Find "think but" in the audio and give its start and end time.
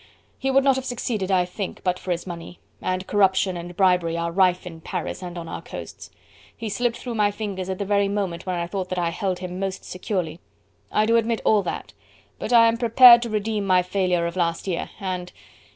1.45-1.99